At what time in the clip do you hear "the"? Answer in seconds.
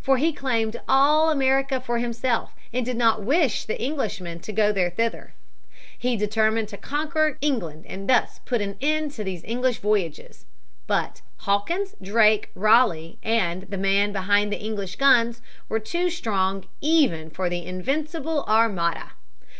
13.70-13.78, 14.52-14.58, 17.48-17.64